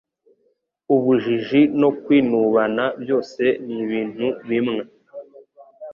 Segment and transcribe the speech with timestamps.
[0.95, 4.81] Ubujiji no kwinubana byose ni ibintu bimwe